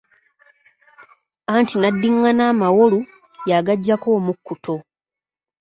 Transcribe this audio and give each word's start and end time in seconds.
Anti 1.55 1.75
n'addingana 1.77 2.43
amawolu 2.51 2.99
yagaggyako 3.49 4.07
omukkuto. 4.17 4.75